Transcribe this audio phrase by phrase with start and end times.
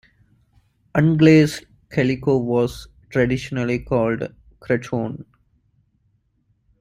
[0.95, 5.25] Unglazed calico was traditionally called "cretonne".